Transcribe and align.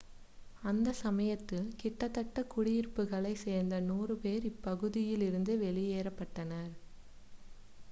அந்தச் 0.63 0.99
சமயத்தில் 0.99 1.67
கிட்டத்தட்ட 1.75 2.43
குடியிருப்புகளைச் 2.53 3.43
சேர்ந்த 3.43 3.81
100 3.83 4.17
பேர் 4.23 4.49
இப்பகுதியில் 4.51 5.25
இருந்து 5.29 5.55
வெளியேற்றப்பட்டனர் 5.63 6.73